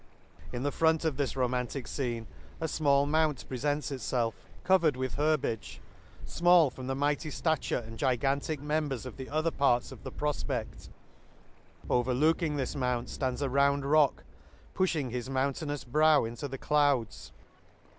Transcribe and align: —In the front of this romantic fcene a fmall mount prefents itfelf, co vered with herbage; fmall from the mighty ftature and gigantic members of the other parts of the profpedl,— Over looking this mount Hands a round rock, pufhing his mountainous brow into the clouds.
—In 0.57 0.63
the 0.63 0.71
front 0.71 1.05
of 1.05 1.15
this 1.17 1.37
romantic 1.37 1.85
fcene 1.85 2.25
a 2.59 2.65
fmall 2.65 3.07
mount 3.07 3.47
prefents 3.47 3.91
itfelf, 3.93 4.33
co 4.63 4.79
vered 4.79 4.97
with 4.97 5.13
herbage; 5.13 5.79
fmall 6.25 6.73
from 6.73 6.87
the 6.87 6.95
mighty 6.95 7.29
ftature 7.29 7.85
and 7.85 7.99
gigantic 7.99 8.59
members 8.59 9.05
of 9.05 9.17
the 9.17 9.29
other 9.29 9.51
parts 9.51 9.91
of 9.91 10.01
the 10.03 10.11
profpedl,— 10.11 10.89
Over 11.91 12.15
looking 12.15 12.55
this 12.55 12.75
mount 12.75 13.15
Hands 13.21 13.41
a 13.43 13.47
round 13.51 13.85
rock, 13.85 14.23
pufhing 14.75 15.11
his 15.11 15.29
mountainous 15.29 15.83
brow 15.83 16.25
into 16.25 16.47
the 16.47 16.57
clouds. 16.57 17.31